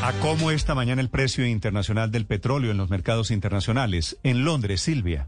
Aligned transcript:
¿A 0.00 0.12
cómo 0.20 0.52
esta 0.52 0.76
mañana 0.76 1.02
el 1.02 1.10
precio 1.10 1.44
internacional 1.44 2.12
del 2.12 2.24
petróleo 2.24 2.70
en 2.70 2.76
los 2.76 2.88
mercados 2.88 3.32
internacionales? 3.32 4.16
En 4.22 4.44
Londres, 4.44 4.80
Silvia. 4.80 5.26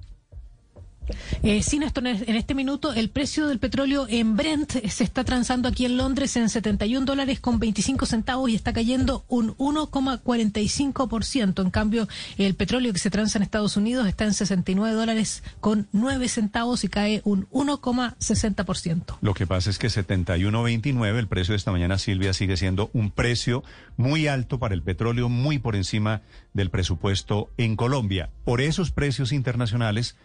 Eh, 1.43 1.63
sí, 1.63 1.79
Néstor, 1.79 2.07
en 2.07 2.37
este 2.37 2.55
minuto 2.55 2.93
el 2.93 3.11
precio 3.11 3.49
del 3.49 3.59
petróleo 3.59 4.07
en 4.09 4.37
Brent 4.37 4.73
se 4.89 5.05
está 5.05 5.25
transando 5.25 5.69
aquí 5.69 5.85
en 5.85 5.97
Londres 5.97 6.37
en 6.37 6.49
71 6.49 7.07
dólares 7.07 7.41
con 7.41 7.59
25 7.59 8.07
centavos 8.07 8.51
y 8.51 8.55
está 8.55 8.73
cayendo 8.73 9.25
un 9.29 9.57
1,45%. 9.57 11.63
En 11.63 11.71
cambio, 11.71 12.09
el 12.39 12.55
petróleo 12.55 12.93
que 12.93 12.99
se 12.99 13.11
transa 13.11 13.39
en 13.39 13.43
Estados 13.43 13.77
Unidos 13.77 14.07
está 14.07 14.25
en 14.25 14.35
69 14.35 14.95
dólares 14.95 15.43
con 15.61 15.89
9 15.93 16.29
centavos 16.29 16.85
y 16.85 16.89
cae 16.89 17.23
un 17.25 17.49
1,60%. 17.51 19.19
Lo 19.21 19.35
que 19.35 19.47
pasa 19.47 19.71
es 19.71 19.79
que 19.79 19.89
71.29, 19.89 21.19
el 21.19 21.29
precio 21.29 21.53
de 21.53 21.57
esta 21.57 21.73
mañana, 21.73 21.99
Silvia, 21.99 22.33
sigue 22.33 22.57
siendo 22.57 22.91
un 22.93 23.11
precio 23.11 23.63
muy 23.97 24.27
alto 24.27 24.59
para 24.59 24.75
el 24.75 24.83
petróleo, 24.83 25.29
muy 25.29 25.59
por 25.59 25.77
encima 25.77 26.23
del 26.55 26.71
presupuesto 26.71 27.51
en 27.57 27.77
Colombia. 27.77 28.31
Por 28.45 28.61
esos 28.61 28.91
precios 28.91 29.33
internacionales, 29.33 30.17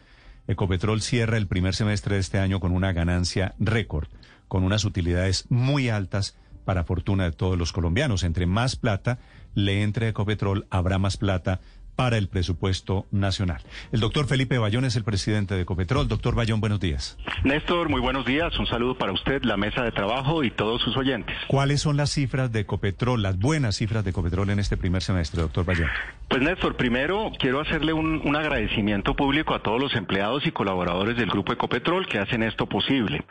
Ecopetrol 0.48 1.02
cierra 1.02 1.38
el 1.38 1.48
primer 1.48 1.76
semestre 1.76 2.16
de 2.16 2.22
este 2.22 2.40
año 2.40 2.59
con 2.59 2.72
una 2.72 2.94
ganancia 2.94 3.55
récord, 3.59 4.08
con 4.48 4.63
unas 4.63 4.86
utilidades 4.86 5.45
muy 5.49 5.90
altas 5.90 6.38
para 6.66 6.84
fortuna 6.84 7.26
de 7.26 7.31
todos 7.31 7.58
los 7.58 7.72
colombianos. 7.72 8.23
Entre 8.23 8.45
más 8.45 8.76
plata 8.76 9.20
le 9.53 9.84
entre 9.84 10.09
Ecopetrol, 10.09 10.67
habrá 10.70 10.98
más 10.98 11.17
plata 11.17 11.62
para 11.95 12.17
el 12.17 12.27
presupuesto 12.27 13.05
nacional. 13.12 13.62
El 13.91 13.99
doctor 13.99 14.27
Felipe 14.27 14.58
Bayón 14.58 14.86
es 14.86 14.95
el 14.95 15.03
presidente 15.03 15.55
de 15.55 15.62
Ecopetrol. 15.62 16.08
Doctor 16.08 16.36
Bayón, 16.36 16.59
buenos 16.59 16.80
días. 16.80 17.17
Néstor, 17.44 17.90
muy 17.90 18.02
buenos 18.02 18.26
días. 18.26 18.58
Un 18.59 18.67
saludo 18.67 18.98
para 18.98 19.12
usted, 19.12 19.44
la 19.44 19.58
mesa 19.58 19.84
de 19.84 19.91
trabajo 19.91 20.44
y 20.44 20.52
todos 20.52 20.81
sus 20.81 20.95
oyentes. 20.98 21.36
¿Cuáles 21.48 21.81
son 21.81 21.98
las 21.98 22.12
cifras 22.12 22.52
de 22.52 22.62
Ecopetrol, 22.62 23.22
las 23.22 23.39
buenas 23.39 23.76
cifras 23.77 24.03
de 24.03 24.12
Ecopetrol 24.12 24.50
en 24.50 24.59
este 24.59 24.77
primer 24.77 25.02
semestre, 25.02 25.41
doctor 25.41 25.66
Bayón? 25.66 25.89
Pues 26.27 26.41
Néstor, 26.41 26.76
primero 26.76 27.31
quiero 27.39 27.62
hacerle 27.62 27.94
un, 27.94 28.22
un 28.25 28.36
agradecimiento 28.36 29.16
público 29.16 29.53
a 29.53 29.61
todos 29.61 29.80
los 29.80 29.95
empleados 29.95 30.45
y 30.45 30.52
colaboradores 30.52 31.16
del 31.17 31.30
Grupo 31.30 31.53
Ecopetrol 31.53 32.08
que 32.08 32.20
hacen 32.20 32.44
esto 32.44 32.67
posible. 32.67 33.23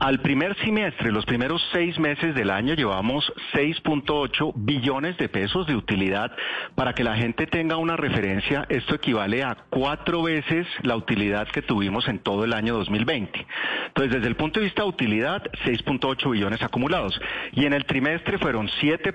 Al 0.00 0.20
primer 0.20 0.56
semestre, 0.64 1.12
los 1.12 1.26
primeros 1.26 1.60
seis 1.72 1.98
meses 1.98 2.34
del 2.34 2.50
año, 2.50 2.74
llevamos 2.74 3.30
6.8 3.52 4.52
billones 4.56 5.18
de 5.18 5.28
pesos 5.28 5.66
de 5.66 5.76
utilidad 5.76 6.32
para 6.74 6.94
que 6.94 7.04
la 7.04 7.16
gente 7.16 7.46
tenga 7.46 7.76
una 7.76 7.89
referencia. 7.96 8.66
Esto 8.68 8.94
equivale 8.94 9.42
a 9.42 9.56
cuatro 9.68 10.22
veces 10.22 10.66
la 10.82 10.96
utilidad 10.96 11.48
que 11.48 11.62
tuvimos 11.62 12.08
en 12.08 12.18
todo 12.18 12.44
el 12.44 12.52
año 12.52 12.74
2020. 12.74 13.46
Entonces, 13.88 14.12
desde 14.14 14.28
el 14.28 14.36
punto 14.36 14.60
de 14.60 14.64
vista 14.64 14.82
de 14.82 14.88
utilidad, 14.88 15.42
6.8 15.64 16.30
billones 16.30 16.62
acumulados. 16.62 17.20
Y 17.52 17.66
en 17.66 17.72
el 17.72 17.84
trimestre 17.84 18.38
fueron 18.38 18.68
7. 18.80 19.12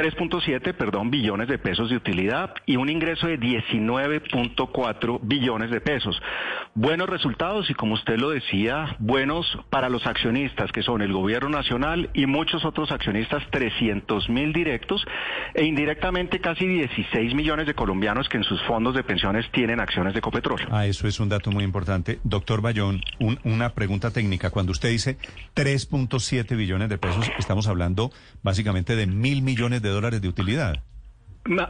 3.7, 0.00 0.72
perdón, 0.72 1.10
billones 1.10 1.46
de 1.46 1.58
pesos 1.58 1.90
de 1.90 1.96
utilidad 1.96 2.54
y 2.64 2.76
un 2.76 2.88
ingreso 2.88 3.26
de 3.26 3.38
19.4 3.38 5.20
billones 5.20 5.70
de 5.70 5.82
pesos. 5.82 6.18
Buenos 6.74 7.06
resultados 7.06 7.68
y 7.68 7.74
como 7.74 7.92
usted 7.92 8.16
lo 8.16 8.30
decía, 8.30 8.96
buenos 8.98 9.46
para 9.68 9.90
los 9.90 10.06
accionistas 10.06 10.72
que 10.72 10.82
son 10.82 11.02
el 11.02 11.12
gobierno 11.12 11.50
nacional 11.50 12.08
y 12.14 12.24
muchos 12.24 12.64
otros 12.64 12.90
accionistas, 12.92 13.42
300 13.50 14.30
mil 14.30 14.54
directos 14.54 15.04
e 15.52 15.66
indirectamente 15.66 16.40
casi 16.40 16.66
16 16.66 17.34
millones 17.34 17.66
de 17.66 17.74
colombianos 17.74 18.30
que 18.30 18.38
en 18.38 18.44
sus 18.44 18.62
fondos 18.62 18.94
de 18.94 19.02
pensiones 19.02 19.50
tienen 19.52 19.80
acciones 19.80 20.14
de 20.14 20.22
Copetrol. 20.22 20.66
Ah, 20.70 20.86
eso 20.86 21.08
es 21.08 21.20
un 21.20 21.28
dato 21.28 21.50
muy 21.50 21.62
importante. 21.62 22.20
Doctor 22.24 22.62
Bayón, 22.62 23.02
una 23.44 23.74
pregunta 23.74 24.10
técnica. 24.10 24.48
Cuando 24.48 24.72
usted 24.72 24.88
dice 24.88 25.18
3.7 25.54 26.56
billones 26.56 26.88
de 26.88 26.96
pesos, 26.96 27.30
estamos 27.38 27.68
hablando 27.68 28.10
básicamente 28.42 28.96
de 28.96 29.06
mil 29.06 29.42
millones 29.42 29.82
de 29.82 29.89
dólares 29.90 30.20
de 30.20 30.28
utilidad. 30.28 30.82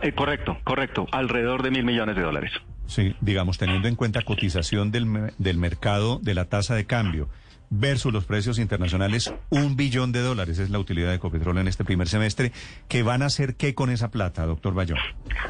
Eh, 0.02 0.12
correcto, 0.12 0.58
correcto, 0.64 1.06
alrededor 1.12 1.62
de 1.62 1.70
mil 1.70 1.84
millones 1.84 2.16
de 2.16 2.22
dólares. 2.22 2.52
Sí, 2.86 3.14
digamos, 3.20 3.56
teniendo 3.56 3.86
en 3.86 3.94
cuenta 3.94 4.22
cotización 4.22 4.90
del, 4.90 5.32
del 5.38 5.58
mercado 5.58 6.18
de 6.20 6.34
la 6.34 6.46
tasa 6.46 6.74
de 6.74 6.86
cambio 6.86 7.28
versus 7.70 8.12
los 8.12 8.24
precios 8.24 8.58
internacionales, 8.58 9.32
un 9.48 9.76
billón 9.76 10.10
de 10.10 10.20
dólares 10.20 10.58
es 10.58 10.70
la 10.70 10.80
utilidad 10.80 11.10
de 11.10 11.14
Ecopetrol 11.14 11.58
en 11.58 11.68
este 11.68 11.84
primer 11.84 12.08
semestre. 12.08 12.52
¿Qué 12.88 13.02
van 13.02 13.22
a 13.22 13.26
hacer 13.26 13.54
qué 13.54 13.74
con 13.74 13.90
esa 13.90 14.10
plata, 14.10 14.44
doctor 14.44 14.74
Bayón? 14.74 14.98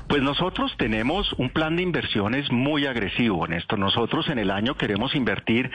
Pues 0.06 0.22
nosotros 0.22 0.72
tenemos 0.76 1.32
un 1.38 1.48
plan 1.50 1.76
de 1.76 1.82
inversiones 1.82 2.52
muy 2.52 2.86
agresivo 2.86 3.46
en 3.46 3.54
esto. 3.54 3.76
Nosotros 3.76 4.28
en 4.28 4.38
el 4.38 4.50
año 4.50 4.76
queremos 4.76 5.14
invertir 5.14 5.70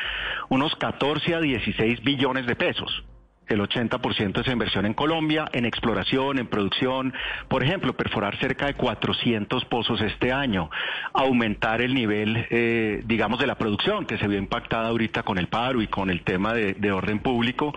unos 0.49 0.75
14 0.75 1.33
a 1.33 1.41
16 1.41 2.03
billones 2.03 2.45
de 2.45 2.55
pesos 2.55 3.03
el 3.47 3.59
80% 3.59 4.41
es 4.41 4.47
inversión 4.47 4.85
en 4.85 4.93
Colombia, 4.93 5.45
en 5.53 5.65
exploración, 5.65 6.39
en 6.39 6.47
producción. 6.47 7.13
Por 7.47 7.63
ejemplo, 7.63 7.93
perforar 7.93 8.37
cerca 8.39 8.67
de 8.67 8.73
400 8.73 9.65
pozos 9.65 10.01
este 10.01 10.31
año, 10.31 10.69
aumentar 11.13 11.81
el 11.81 11.93
nivel, 11.93 12.47
eh, 12.49 13.01
digamos, 13.05 13.39
de 13.39 13.47
la 13.47 13.55
producción 13.55 14.05
que 14.05 14.17
se 14.17 14.27
vio 14.27 14.37
impactada 14.37 14.89
ahorita 14.89 15.23
con 15.23 15.37
el 15.37 15.47
paro 15.47 15.81
y 15.81 15.87
con 15.87 16.09
el 16.09 16.23
tema 16.23 16.53
de, 16.53 16.73
de, 16.73 16.91
orden 16.91 17.19
público. 17.19 17.73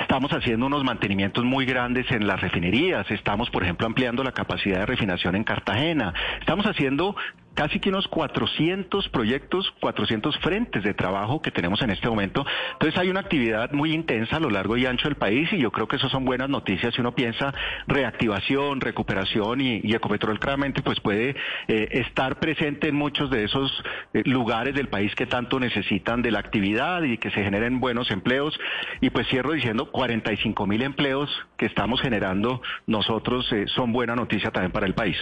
Estamos 0.00 0.32
haciendo 0.32 0.66
unos 0.66 0.84
mantenimientos 0.84 1.44
muy 1.44 1.66
grandes 1.66 2.10
en 2.10 2.26
las 2.26 2.40
refinerías. 2.40 3.10
Estamos, 3.10 3.50
por 3.50 3.62
ejemplo, 3.62 3.86
ampliando 3.86 4.24
la 4.24 4.32
capacidad 4.32 4.80
de 4.80 4.86
refinación 4.86 5.36
en 5.36 5.44
Cartagena. 5.44 6.14
Estamos 6.40 6.66
haciendo 6.66 7.14
casi 7.54 7.80
que 7.80 7.90
unos 7.90 8.08
400 8.08 9.08
proyectos, 9.08 9.72
400 9.80 10.38
frentes 10.38 10.82
de 10.82 10.94
trabajo 10.94 11.42
que 11.42 11.50
tenemos 11.50 11.82
en 11.82 11.90
este 11.90 12.08
momento. 12.08 12.44
Entonces 12.72 12.98
hay 12.98 13.10
una 13.10 13.20
actividad 13.20 13.72
muy 13.72 13.92
intensa 13.92 14.36
a 14.36 14.40
lo 14.40 14.50
largo 14.50 14.76
y 14.76 14.86
ancho 14.86 15.08
del 15.08 15.16
país 15.16 15.52
y 15.52 15.58
yo 15.58 15.70
creo 15.70 15.88
que 15.88 15.96
eso 15.96 16.08
son 16.08 16.24
buenas 16.24 16.48
noticias 16.48 16.94
si 16.94 17.00
uno 17.00 17.14
piensa 17.14 17.52
reactivación, 17.86 18.80
recuperación 18.80 19.60
y, 19.60 19.92
Ecopetrol 19.92 20.40
claramente 20.40 20.82
pues 20.82 21.00
puede 21.00 21.36
eh, 21.68 21.88
estar 21.92 22.38
presente 22.38 22.88
en 22.88 22.94
muchos 22.94 23.30
de 23.30 23.44
esos 23.44 23.70
eh, 24.14 24.22
lugares 24.24 24.74
del 24.74 24.88
país 24.88 25.14
que 25.14 25.26
tanto 25.26 25.60
necesitan 25.60 26.22
de 26.22 26.30
la 26.30 26.38
actividad 26.38 27.02
y 27.02 27.18
que 27.18 27.30
se 27.30 27.44
generen 27.44 27.78
buenos 27.78 28.10
empleos. 28.10 28.58
Y 29.00 29.10
pues 29.10 29.28
cierro 29.28 29.52
diciendo 29.52 29.90
45 29.92 30.66
mil 30.66 30.82
empleos 30.82 31.30
que 31.56 31.66
estamos 31.66 32.00
generando 32.00 32.62
nosotros 32.86 33.50
eh, 33.52 33.66
son 33.68 33.92
buena 33.92 34.16
noticia 34.16 34.50
también 34.50 34.72
para 34.72 34.86
el 34.86 34.94
país. 34.94 35.16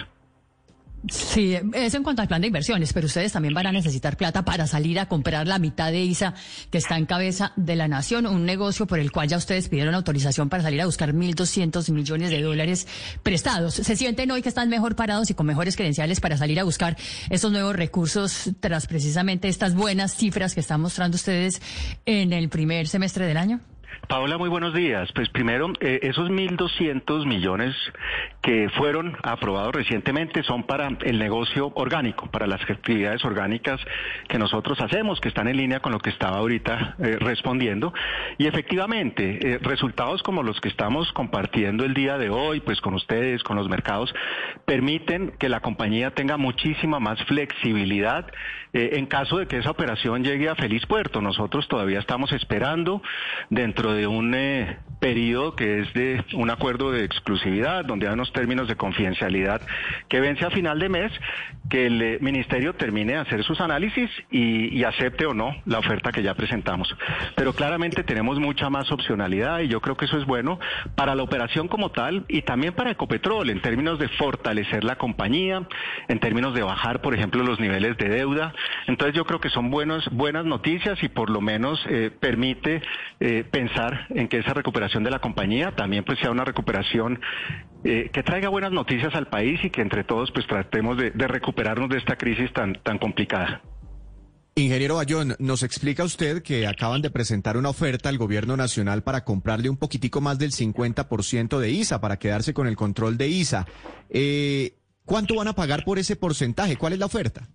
Sí, 1.09 1.57
eso 1.73 1.97
en 1.97 2.03
cuanto 2.03 2.21
al 2.21 2.27
plan 2.27 2.41
de 2.41 2.47
inversiones, 2.47 2.93
pero 2.93 3.07
ustedes 3.07 3.31
también 3.31 3.55
van 3.55 3.65
a 3.65 3.71
necesitar 3.71 4.17
plata 4.17 4.45
para 4.45 4.67
salir 4.67 4.99
a 4.99 5.07
comprar 5.07 5.47
la 5.47 5.57
mitad 5.57 5.91
de 5.91 5.99
ISA 5.99 6.35
que 6.69 6.77
está 6.77 6.95
en 6.95 7.07
cabeza 7.07 7.53
de 7.55 7.75
la 7.75 7.87
nación, 7.87 8.27
un 8.27 8.45
negocio 8.45 8.85
por 8.85 8.99
el 8.99 9.11
cual 9.11 9.27
ya 9.27 9.37
ustedes 9.37 9.67
pidieron 9.67 9.95
autorización 9.95 10.49
para 10.49 10.61
salir 10.61 10.79
a 10.79 10.85
buscar 10.85 11.13
1.200 11.13 11.91
millones 11.91 12.29
de 12.29 12.41
dólares 12.43 12.87
prestados. 13.23 13.73
¿Se 13.73 13.95
sienten 13.95 14.29
hoy 14.29 14.43
que 14.43 14.49
están 14.49 14.69
mejor 14.69 14.95
parados 14.95 15.31
y 15.31 15.33
con 15.33 15.47
mejores 15.47 15.75
credenciales 15.75 16.19
para 16.19 16.37
salir 16.37 16.59
a 16.59 16.63
buscar 16.63 16.95
esos 17.31 17.51
nuevos 17.51 17.75
recursos 17.75 18.51
tras 18.59 18.85
precisamente 18.85 19.47
estas 19.47 19.73
buenas 19.73 20.15
cifras 20.15 20.53
que 20.53 20.59
están 20.59 20.81
mostrando 20.81 21.15
ustedes 21.15 21.63
en 22.05 22.31
el 22.31 22.49
primer 22.49 22.87
semestre 22.87 23.25
del 23.25 23.37
año? 23.37 23.59
Paola, 24.11 24.37
muy 24.37 24.49
buenos 24.49 24.73
días. 24.73 25.09
Pues 25.15 25.29
primero, 25.29 25.71
eh, 25.79 26.01
esos 26.03 26.29
1.200 26.29 27.25
millones 27.25 27.73
que 28.41 28.67
fueron 28.75 29.15
aprobados 29.23 29.73
recientemente 29.73 30.43
son 30.43 30.63
para 30.63 30.89
el 31.05 31.17
negocio 31.17 31.71
orgánico, 31.75 32.29
para 32.29 32.45
las 32.45 32.59
actividades 32.69 33.23
orgánicas 33.23 33.79
que 34.27 34.37
nosotros 34.37 34.81
hacemos, 34.81 35.21
que 35.21 35.29
están 35.29 35.47
en 35.47 35.55
línea 35.55 35.79
con 35.79 35.93
lo 35.93 35.99
que 35.99 36.09
estaba 36.09 36.39
ahorita 36.39 36.97
eh, 36.99 37.19
respondiendo. 37.21 37.93
Y 38.37 38.47
efectivamente, 38.47 39.53
eh, 39.53 39.59
resultados 39.61 40.21
como 40.23 40.43
los 40.43 40.59
que 40.59 40.67
estamos 40.67 41.09
compartiendo 41.13 41.85
el 41.85 41.93
día 41.93 42.17
de 42.17 42.29
hoy, 42.29 42.59
pues 42.59 42.81
con 42.81 42.95
ustedes, 42.95 43.41
con 43.43 43.55
los 43.55 43.69
mercados, 43.69 44.13
permiten 44.65 45.31
que 45.39 45.47
la 45.47 45.61
compañía 45.61 46.11
tenga 46.11 46.35
muchísima 46.35 46.99
más 46.99 47.23
flexibilidad 47.23 48.27
en 48.73 49.05
caso 49.05 49.37
de 49.37 49.47
que 49.47 49.57
esa 49.57 49.69
operación 49.69 50.23
llegue 50.23 50.47
a 50.47 50.55
feliz 50.55 50.85
puerto. 50.85 51.19
Nosotros 51.19 51.67
todavía 51.67 51.99
estamos 51.99 52.31
esperando 52.31 53.01
dentro 53.49 53.91
de 53.91 54.00
un 54.05 54.33
periodo 55.01 55.55
que 55.55 55.79
es 55.79 55.93
de 55.93 56.23
un 56.35 56.51
acuerdo 56.51 56.91
de 56.91 57.03
exclusividad, 57.03 57.83
donde 57.83 58.07
hay 58.07 58.13
unos 58.13 58.31
términos 58.31 58.67
de 58.67 58.75
confidencialidad 58.75 59.61
que 60.07 60.21
vence 60.21 60.45
a 60.45 60.51
final 60.51 60.79
de 60.79 60.89
mes, 60.89 61.11
que 61.69 61.87
el 61.87 62.01
eh, 62.01 62.17
ministerio 62.21 62.75
termine 62.75 63.13
de 63.13 63.19
hacer 63.19 63.43
sus 63.43 63.59
análisis 63.59 64.09
y, 64.29 64.81
acepte 64.83 65.25
o 65.25 65.33
no 65.33 65.55
la 65.65 65.79
oferta 65.79 66.11
que 66.11 66.21
ya 66.21 66.33
presentamos. 66.33 66.93
Pero 67.35 67.53
claramente 67.53 68.03
tenemos 68.03 68.39
mucha 68.39 68.69
más 68.69 68.91
opcionalidad 68.91 69.59
y 69.59 69.69
yo 69.69 69.79
creo 69.79 69.95
que 69.95 70.05
eso 70.05 70.17
es 70.17 70.25
bueno 70.25 70.59
para 70.95 71.15
la 71.15 71.23
operación 71.23 71.67
como 71.67 71.91
tal 71.91 72.25
y 72.27 72.41
también 72.41 72.73
para 72.73 72.91
Ecopetrol 72.91 73.49
en 73.49 73.61
términos 73.61 73.99
de 73.99 74.09
fortalecer 74.09 74.83
la 74.83 74.97
compañía, 74.97 75.65
en 76.09 76.19
términos 76.19 76.53
de 76.53 76.63
bajar, 76.63 77.01
por 77.01 77.13
ejemplo, 77.15 77.43
los 77.43 77.59
niveles 77.59 77.95
de 77.97 78.09
deuda. 78.09 78.53
Entonces 78.87 79.15
yo 79.15 79.25
creo 79.25 79.39
que 79.39 79.49
son 79.49 79.71
buenos, 79.71 80.09
buenas 80.11 80.45
noticias 80.45 81.01
y 81.03 81.09
por 81.09 81.29
lo 81.29 81.41
menos 81.41 81.79
eh, 81.87 82.11
permite 82.19 82.81
eh, 83.19 83.45
pensar 83.49 84.07
en 84.09 84.27
que 84.27 84.39
esa 84.39 84.53
recuperación 84.53 84.90
de 84.99 85.09
la 85.09 85.19
compañía 85.19 85.73
también 85.75 86.03
pues 86.03 86.19
sea 86.19 86.31
una 86.31 86.45
recuperación 86.45 87.19
eh, 87.83 88.09
que 88.13 88.23
traiga 88.23 88.49
buenas 88.49 88.71
noticias 88.71 89.15
al 89.15 89.27
país 89.27 89.59
y 89.63 89.69
que 89.69 89.81
entre 89.81 90.03
todos 90.03 90.31
pues 90.31 90.45
tratemos 90.47 90.97
de, 90.97 91.11
recuperarnos 91.11 91.89
de 91.89 91.97
esta 91.97 92.15
crisis 92.15 92.51
tan, 92.53 92.75
tan 92.83 92.97
complicada. 92.99 93.61
Ingeniero 94.55 94.95
Bayón, 94.95 95.35
nos 95.39 95.63
explica 95.63 96.03
usted 96.03 96.43
que 96.43 96.67
acaban 96.67 97.01
de 97.01 97.09
presentar 97.09 97.55
una 97.55 97.69
oferta 97.69 98.09
al 98.09 98.17
gobierno 98.17 98.57
nacional 98.57 99.01
para 99.01 99.23
comprarle 99.23 99.69
un 99.69 99.77
poquitico 99.77 100.19
más 100.19 100.37
del 100.37 100.51
50% 100.51 101.57
de 101.57 101.71
ISA, 101.71 102.01
para 102.01 102.19
quedarse 102.19 102.53
con 102.53 102.67
el 102.67 102.75
control 102.75 103.17
de 103.17 103.29
ISA. 103.29 103.65
Eh, 104.09 104.75
¿Cuánto 105.05 105.35
van 105.35 105.47
a 105.47 105.53
pagar 105.53 105.83
por 105.85 105.99
ese 105.99 106.17
porcentaje? 106.17 106.75
¿Cuál 106.75 106.93
es 106.93 106.99
la 106.99 107.05
oferta? 107.05 107.47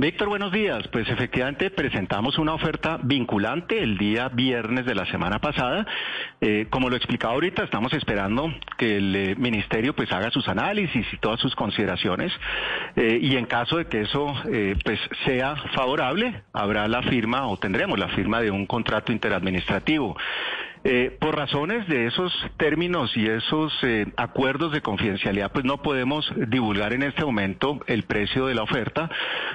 Víctor, 0.00 0.28
buenos 0.28 0.52
días. 0.52 0.86
Pues 0.92 1.08
efectivamente 1.08 1.70
presentamos 1.70 2.38
una 2.38 2.54
oferta 2.54 3.00
vinculante 3.02 3.82
el 3.82 3.98
día 3.98 4.28
viernes 4.28 4.86
de 4.86 4.94
la 4.94 5.04
semana 5.06 5.40
pasada. 5.40 5.84
Eh, 6.40 6.68
como 6.70 6.88
lo 6.88 6.94
explicaba 6.94 7.34
ahorita, 7.34 7.64
estamos 7.64 7.92
esperando 7.92 8.48
que 8.76 8.98
el 8.98 9.16
eh, 9.16 9.34
ministerio 9.36 9.96
pues 9.96 10.12
haga 10.12 10.30
sus 10.30 10.46
análisis 10.46 11.04
y 11.12 11.16
todas 11.16 11.40
sus 11.40 11.56
consideraciones. 11.56 12.32
Eh, 12.94 13.18
y 13.20 13.34
en 13.34 13.46
caso 13.46 13.78
de 13.78 13.86
que 13.86 14.02
eso 14.02 14.32
pues 14.84 15.00
sea 15.24 15.56
favorable, 15.74 16.42
habrá 16.52 16.86
la 16.86 17.02
firma 17.02 17.48
o 17.48 17.56
tendremos 17.56 17.98
la 17.98 18.08
firma 18.10 18.40
de 18.40 18.52
un 18.52 18.66
contrato 18.66 19.10
interadministrativo. 19.10 20.16
Eh, 20.84 21.16
por 21.20 21.36
razones 21.36 21.88
de 21.88 22.06
esos 22.06 22.32
términos 22.56 23.16
y 23.16 23.26
esos 23.26 23.72
eh, 23.82 24.06
acuerdos 24.16 24.72
de 24.72 24.80
confidencialidad, 24.80 25.50
pues 25.52 25.64
no 25.64 25.82
podemos 25.82 26.30
divulgar 26.48 26.92
en 26.92 27.02
este 27.02 27.24
momento 27.24 27.80
el 27.86 28.04
precio 28.04 28.46
de 28.46 28.54
la 28.54 28.62
oferta. 28.62 29.10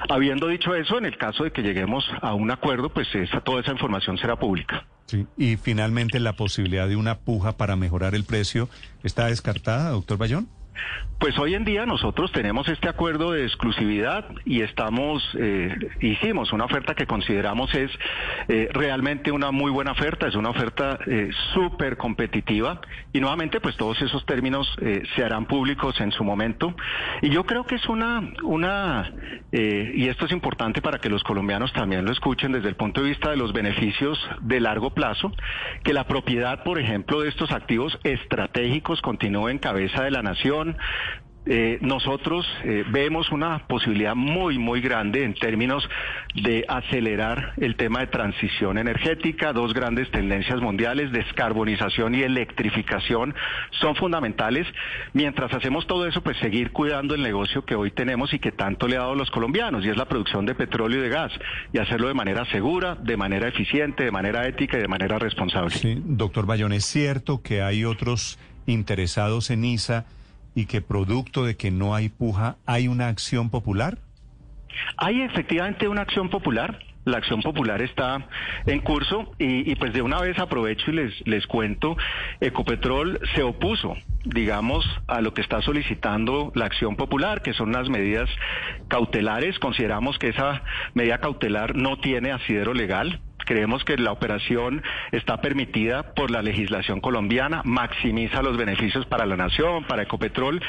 Habiendo 0.09 0.47
dicho 0.47 0.75
eso, 0.75 0.97
en 0.97 1.05
el 1.05 1.17
caso 1.17 1.43
de 1.43 1.51
que 1.51 1.61
lleguemos 1.61 2.05
a 2.21 2.33
un 2.33 2.51
acuerdo, 2.51 2.89
pues 2.89 3.07
toda 3.43 3.61
esa 3.61 3.71
información 3.71 4.17
será 4.17 4.35
pública. 4.35 4.85
Sí. 5.05 5.25
Y 5.37 5.57
finalmente, 5.57 6.19
la 6.19 6.33
posibilidad 6.33 6.87
de 6.87 6.95
una 6.95 7.19
puja 7.19 7.57
para 7.57 7.75
mejorar 7.75 8.15
el 8.15 8.23
precio 8.23 8.69
está 9.03 9.27
descartada, 9.27 9.89
doctor 9.91 10.17
Bayón. 10.17 10.47
Pues 11.23 11.39
hoy 11.39 11.55
en 11.55 11.63
día 11.63 11.85
nosotros 11.85 12.33
tenemos 12.33 12.67
este 12.67 12.89
acuerdo 12.89 13.31
de 13.31 13.45
exclusividad 13.45 14.25
y 14.43 14.61
estamos, 14.61 15.23
eh, 15.39 15.73
hicimos 16.01 16.51
una 16.51 16.65
oferta 16.65 16.95
que 16.95 17.05
consideramos 17.05 17.73
es 17.75 17.89
eh, 18.49 18.67
realmente 18.73 19.31
una 19.31 19.51
muy 19.51 19.71
buena 19.71 19.93
oferta, 19.93 20.27
es 20.27 20.35
una 20.35 20.49
oferta 20.49 20.99
eh, 21.07 21.29
súper 21.53 21.95
competitiva. 21.95 22.81
Y 23.13 23.21
nuevamente 23.21 23.61
pues 23.61 23.77
todos 23.77 24.01
esos 24.01 24.25
términos 24.25 24.67
se 25.15 25.23
harán 25.23 25.45
públicos 25.45 26.01
en 26.01 26.11
su 26.11 26.23
momento. 26.23 26.75
Y 27.21 27.29
yo 27.29 27.45
creo 27.45 27.63
que 27.65 27.75
es 27.75 27.87
una, 27.87 28.33
una 28.43 29.13
y 29.51 30.07
esto 30.07 30.25
es 30.25 30.31
importante 30.31 30.81
para 30.81 30.97
que 30.97 31.09
los 31.09 31.23
colombianos 31.23 31.71
también 31.73 32.03
lo 32.03 32.11
escuchen 32.11 32.51
desde 32.51 32.69
el 32.69 32.75
punto 32.75 33.01
de 33.01 33.09
vista 33.09 33.29
de 33.29 33.37
los 33.37 33.53
beneficios 33.53 34.19
de 34.41 34.59
largo 34.59 34.93
plazo, 34.93 35.31
que 35.83 35.93
la 35.93 36.05
propiedad, 36.05 36.63
por 36.63 36.79
ejemplo, 36.79 37.21
de 37.21 37.29
estos 37.29 37.51
activos 37.51 37.97
estratégicos 38.03 39.01
continúe 39.01 39.49
en 39.49 39.59
cabeza 39.59 40.03
de 40.03 40.11
la 40.11 40.23
nación, 40.23 40.62
eh, 41.45 41.77
nosotros 41.81 42.45
eh, 42.63 42.85
vemos 42.89 43.29
una 43.29 43.67
posibilidad 43.67 44.15
muy, 44.15 44.57
muy 44.57 44.79
grande 44.79 45.25
en 45.25 45.33
términos 45.33 45.87
de 46.35 46.63
acelerar 46.69 47.53
el 47.57 47.75
tema 47.75 47.99
de 47.99 48.07
transición 48.07 48.77
energética. 48.77 49.51
Dos 49.51 49.73
grandes 49.73 50.09
tendencias 50.11 50.61
mundiales, 50.61 51.11
descarbonización 51.11 52.15
y 52.15 52.21
electrificación, 52.21 53.35
son 53.71 53.95
fundamentales. 53.95 54.65
Mientras 55.11 55.53
hacemos 55.53 55.85
todo 55.85 56.07
eso, 56.07 56.21
pues 56.21 56.37
seguir 56.37 56.71
cuidando 56.71 57.13
el 57.13 57.21
negocio 57.21 57.65
que 57.65 57.75
hoy 57.75 57.91
tenemos 57.91 58.33
y 58.33 58.39
que 58.39 58.53
tanto 58.53 58.87
le 58.87 58.95
ha 58.95 58.99
dado 58.99 59.11
a 59.11 59.17
los 59.17 59.29
colombianos, 59.29 59.83
y 59.83 59.89
es 59.89 59.97
la 59.97 60.05
producción 60.05 60.45
de 60.45 60.55
petróleo 60.55 60.99
y 60.99 61.01
de 61.01 61.09
gas, 61.09 61.33
y 61.73 61.77
hacerlo 61.77 62.07
de 62.07 62.13
manera 62.13 62.45
segura, 62.51 62.95
de 62.95 63.17
manera 63.17 63.49
eficiente, 63.49 64.05
de 64.05 64.11
manera 64.11 64.47
ética 64.47 64.77
y 64.77 64.81
de 64.81 64.87
manera 64.87 65.19
responsable. 65.19 65.71
Sí, 65.71 66.01
doctor 66.05 66.45
Bayón, 66.45 66.71
¿es 66.71 66.85
cierto 66.85 67.41
que 67.41 67.61
hay 67.61 67.83
otros 67.83 68.39
interesados 68.65 69.49
en 69.49 69.65
ISA? 69.65 70.05
Y 70.55 70.65
que 70.65 70.81
producto 70.81 71.45
de 71.45 71.55
que 71.55 71.71
no 71.71 71.95
hay 71.95 72.09
puja, 72.09 72.57
hay 72.65 72.87
una 72.87 73.07
acción 73.07 73.49
popular? 73.49 73.97
Hay 74.97 75.21
efectivamente 75.21 75.87
una 75.87 76.01
acción 76.01 76.29
popular. 76.29 76.79
La 77.05 77.17
acción 77.17 77.41
popular 77.41 77.81
está 77.81 78.29
en 78.65 78.79
curso 78.79 79.33
y, 79.37 79.75
pues 79.75 79.91
de 79.91 80.01
una 80.01 80.21
vez 80.21 80.39
aprovecho 80.39 80.89
y 80.89 80.93
les, 80.93 81.27
les 81.27 81.45
cuento, 81.47 81.97
Ecopetrol 82.39 83.19
se 83.35 83.43
opuso, 83.43 83.97
digamos, 84.23 84.85
a 85.07 85.19
lo 85.19 85.33
que 85.33 85.41
está 85.41 85.61
solicitando 85.61 86.53
la 86.55 86.63
acción 86.63 86.95
popular, 86.95 87.41
que 87.41 87.53
son 87.53 87.73
las 87.73 87.89
medidas 87.89 88.29
cautelares. 88.87 89.59
Consideramos 89.59 90.17
que 90.17 90.29
esa 90.29 90.63
medida 90.93 91.17
cautelar 91.17 91.75
no 91.75 91.99
tiene 91.99 92.31
asidero 92.31 92.73
legal, 92.73 93.19
Creemos 93.45 93.83
que 93.83 93.97
la 93.97 94.11
operación 94.11 94.83
está 95.11 95.41
permitida 95.41 96.13
por 96.13 96.31
la 96.31 96.41
legislación 96.41 97.01
colombiana, 97.01 97.61
maximiza 97.65 98.41
los 98.41 98.57
beneficios 98.57 99.05
para 99.05 99.25
la 99.25 99.35
nación, 99.35 99.83
para 99.85 100.03
Ecopetrol 100.03 100.61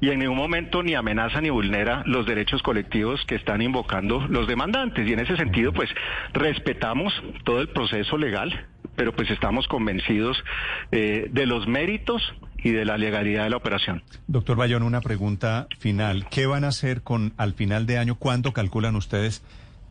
y 0.00 0.10
en 0.10 0.20
ningún 0.20 0.36
momento 0.36 0.82
ni 0.82 0.94
amenaza 0.94 1.40
ni 1.40 1.50
vulnera 1.50 2.02
los 2.06 2.26
derechos 2.26 2.62
colectivos 2.62 3.24
que 3.26 3.34
están 3.34 3.62
invocando 3.62 4.26
los 4.28 4.46
demandantes. 4.46 5.08
Y 5.08 5.12
en 5.12 5.20
ese 5.20 5.36
sentido, 5.36 5.72
pues 5.72 5.90
respetamos 6.32 7.12
todo 7.44 7.60
el 7.60 7.68
proceso 7.68 8.16
legal, 8.16 8.66
pero 8.96 9.12
pues 9.14 9.30
estamos 9.30 9.66
convencidos 9.68 10.36
eh, 10.92 11.28
de 11.30 11.46
los 11.46 11.66
méritos 11.66 12.22
y 12.62 12.70
de 12.70 12.84
la 12.84 12.96
legalidad 12.96 13.44
de 13.44 13.50
la 13.50 13.58
operación. 13.58 14.02
Doctor 14.26 14.56
Bayón, 14.56 14.82
una 14.82 15.02
pregunta 15.02 15.68
final. 15.78 16.26
¿Qué 16.30 16.46
van 16.46 16.64
a 16.64 16.68
hacer 16.68 17.02
con 17.02 17.34
al 17.36 17.52
final 17.52 17.86
de 17.86 17.98
año? 17.98 18.14
¿Cuánto 18.16 18.52
calculan 18.52 18.96
ustedes? 18.96 19.42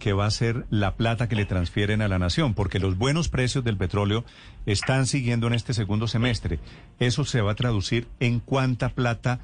Que 0.04 0.12
va 0.12 0.26
a 0.26 0.32
ser 0.32 0.66
la 0.70 0.98
plata 0.98 1.30
que 1.30 1.36
le 1.38 1.46
transfieren 1.46 2.02
a 2.02 2.10
la 2.10 2.20
nación, 2.20 2.56
porque 2.56 2.78
los 2.78 2.98
buenos 2.98 3.30
precios 3.30 3.64
del 3.64 3.78
petróleo 3.78 4.26
están 4.66 5.08
siguiendo 5.08 5.48
en 5.48 5.54
este 5.54 5.74
segundo 5.74 6.10
semestre. 6.10 6.60
¿Eso 7.00 7.24
se 7.24 7.40
va 7.40 7.54
a 7.54 7.56
traducir 7.56 8.10
en 8.20 8.42
cuánta 8.42 8.90
plata? 8.90 9.40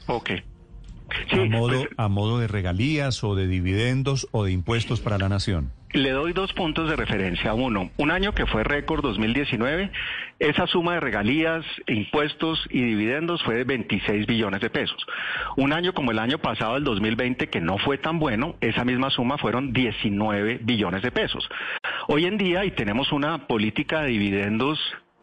a, 1.31 1.45
modo, 1.45 1.69
pues, 1.69 1.87
a 1.95 2.09
modo 2.09 2.39
de 2.39 2.47
regalías 2.49 3.23
o 3.23 3.35
de 3.35 3.47
dividendos 3.47 4.27
o 4.31 4.43
de 4.43 4.51
impuestos 4.51 4.99
para 4.99 5.17
la 5.17 5.29
nación. 5.29 5.71
Le 5.91 6.11
doy 6.11 6.33
dos 6.33 6.53
puntos 6.53 6.87
de 6.87 6.95
referencia. 6.95 7.55
Uno, 7.55 7.89
un 7.97 8.11
año 8.11 8.33
que 8.33 8.45
fue 8.45 8.63
récord 8.63 9.01
2019, 9.01 9.89
esa 10.37 10.67
suma 10.67 10.93
de 10.93 10.99
regalías, 10.99 11.65
impuestos 11.87 12.63
y 12.69 12.83
dividendos 12.83 13.41
fue 13.41 13.55
de 13.55 13.63
26 13.63 14.27
billones 14.27 14.61
de 14.61 14.69
pesos. 14.69 15.03
Un 15.57 15.73
año 15.73 15.93
como 15.93 16.11
el 16.11 16.19
año 16.19 16.37
pasado, 16.37 16.77
el 16.77 16.83
2020, 16.83 17.49
que 17.49 17.59
no 17.59 17.79
fue 17.79 17.97
tan 17.97 18.19
bueno, 18.19 18.55
esa 18.61 18.85
misma 18.85 19.09
suma 19.09 19.39
fueron 19.39 19.73
19 19.73 20.59
billones 20.61 21.01
de 21.01 21.11
pesos. 21.11 21.49
Hoy 22.07 22.25
en 22.25 22.37
día, 22.37 22.65
y 22.65 22.71
tenemos 22.71 23.11
una 23.11 23.47
política 23.47 24.01
de 24.01 24.09
dividendos 24.09 24.79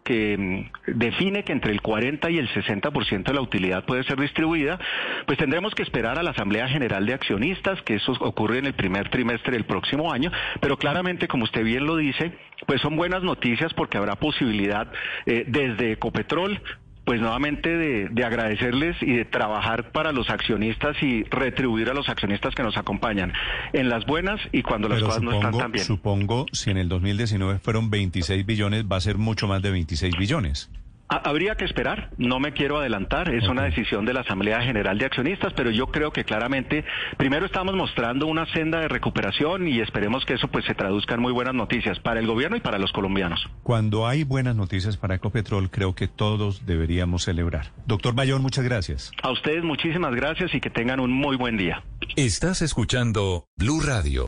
que 0.06 0.38
mm, 0.38 0.98
define 0.98 1.42
que 1.42 1.52
entre 1.52 1.72
el 1.72 1.82
40 1.82 2.30
y 2.30 2.38
el 2.38 2.48
60% 2.48 3.24
de 3.24 3.34
la 3.34 3.40
utilidad 3.42 3.84
puede 3.84 4.04
ser 4.04 4.18
distribuida, 4.18 4.78
pues 5.26 5.36
tendremos 5.36 5.74
que 5.74 5.82
esperar 5.82 6.18
a 6.18 6.22
la 6.22 6.30
Asamblea 6.30 6.68
General 6.68 7.04
de 7.04 7.12
Accionistas, 7.12 7.82
que 7.82 7.96
eso 7.96 8.12
ocurre 8.20 8.58
en 8.58 8.66
el 8.66 8.74
primer 8.74 9.10
trimestre 9.10 9.52
del 9.52 9.64
próximo 9.64 10.12
año, 10.12 10.30
pero 10.60 10.78
claramente, 10.78 11.26
como 11.26 11.44
usted 11.44 11.64
bien 11.64 11.84
lo 11.84 11.96
dice, 11.96 12.32
pues 12.66 12.80
son 12.80 12.96
buenas 12.96 13.22
noticias 13.22 13.74
porque 13.74 13.98
habrá 13.98 14.14
posibilidad 14.14 14.90
eh, 15.26 15.44
desde 15.48 15.92
Ecopetrol 15.92 16.60
pues 17.06 17.20
nuevamente 17.20 17.68
de, 17.76 18.24
agradecerles 18.24 18.96
y 19.00 19.12
de 19.12 19.24
trabajar 19.24 19.92
para 19.92 20.10
los 20.10 20.28
accionistas 20.28 21.00
y 21.00 21.22
retribuir 21.22 21.88
a 21.88 21.94
los 21.94 22.08
accionistas 22.08 22.52
que 22.52 22.64
nos 22.64 22.76
acompañan 22.76 23.32
en 23.72 23.88
las 23.88 24.04
buenas 24.06 24.40
y 24.50 24.62
cuando 24.62 24.88
las 24.88 25.00
cosas 25.00 25.22
no 25.22 25.32
están 25.32 25.56
tan 25.56 25.70
bien. 25.70 25.84
Supongo, 25.84 26.46
si 26.52 26.70
en 26.70 26.78
el 26.78 26.88
2019 26.88 27.60
fueron 27.60 27.90
26 27.90 28.44
billones, 28.44 28.86
va 28.90 28.96
a 28.96 29.00
ser 29.00 29.18
mucho 29.18 29.46
más 29.46 29.62
de 29.62 29.70
26 29.70 30.16
billones. 30.18 30.68
Habría 31.08 31.54
que 31.54 31.64
esperar, 31.64 32.10
no 32.18 32.40
me 32.40 32.52
quiero 32.52 32.78
adelantar, 32.78 33.32
es 33.32 33.46
una 33.48 33.62
decisión 33.62 34.04
de 34.04 34.12
la 34.12 34.20
Asamblea 34.20 34.62
General 34.62 34.98
de 34.98 35.06
Accionistas, 35.06 35.52
pero 35.54 35.70
yo 35.70 35.86
creo 35.86 36.10
que 36.10 36.24
claramente 36.24 36.84
primero 37.16 37.46
estamos 37.46 37.74
mostrando 37.74 38.26
una 38.26 38.44
senda 38.52 38.80
de 38.80 38.88
recuperación 38.88 39.68
y 39.68 39.80
esperemos 39.80 40.24
que 40.24 40.34
eso 40.34 40.48
pues 40.48 40.64
se 40.64 40.74
traduzca 40.74 41.14
en 41.14 41.20
muy 41.20 41.32
buenas 41.32 41.54
noticias 41.54 42.00
para 42.00 42.18
el 42.18 42.26
gobierno 42.26 42.56
y 42.56 42.60
para 42.60 42.78
los 42.78 42.92
colombianos. 42.92 43.48
Cuando 43.62 44.06
hay 44.06 44.24
buenas 44.24 44.56
noticias 44.56 44.96
para 44.96 45.14
Ecopetrol, 45.14 45.70
creo 45.70 45.94
que 45.94 46.08
todos 46.08 46.66
deberíamos 46.66 47.22
celebrar. 47.22 47.72
Doctor 47.86 48.14
Bayón, 48.14 48.42
muchas 48.42 48.64
gracias. 48.64 49.12
A 49.22 49.30
ustedes 49.30 49.62
muchísimas 49.62 50.14
gracias 50.14 50.54
y 50.54 50.60
que 50.60 50.70
tengan 50.70 50.98
un 50.98 51.12
muy 51.12 51.36
buen 51.36 51.56
día. 51.56 51.84
Estás 52.16 52.62
escuchando 52.62 53.46
Blue 53.56 53.80
Radio. 53.80 54.24